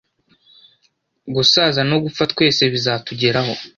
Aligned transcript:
gusaza 1.35 1.81
no 1.89 1.97
gupfa 2.03 2.23
twese 2.31 2.61
bizatugeraho 2.73 3.53